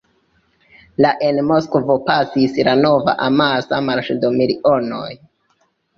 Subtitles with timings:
[1.05, 5.07] La en Moskvo pasis la nova amasa "Marŝo de milionoj".